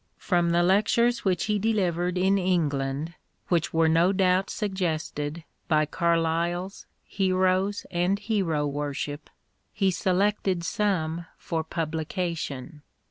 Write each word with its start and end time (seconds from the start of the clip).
From 0.17 0.49
the 0.49 0.63
lectures 0.63 1.23
which 1.23 1.43
he 1.43 1.59
deUvered 1.59 2.17
in 2.17 2.39
England, 2.39 3.13
which 3.49 3.71
were 3.71 3.87
no 3.87 4.11
doubt 4.11 4.49
suggested 4.49 5.43
by 5.67 5.85
Carlyle's" 5.85 6.87
Heroes 7.05 7.85
and 7.91 8.17
Hero 8.17 8.65
Wor 8.65 8.95
ship," 8.95 9.29
he 9.71 9.91
selected 9.91 10.63
some 10.63 11.27
for 11.37 11.63
publication. 11.63 12.81